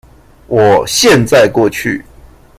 [0.47, 2.03] 我現在過去